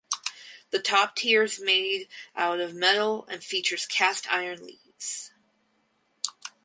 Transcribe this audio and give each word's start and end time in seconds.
The 0.71 0.79
top 0.79 1.15
tier 1.15 1.43
is 1.43 1.59
made 1.59 2.07
out 2.35 2.59
of 2.59 2.73
metal 2.73 3.27
and 3.29 3.43
features 3.43 3.85
cast 3.85 4.27
iron 4.33 4.65
leaves. 4.65 5.29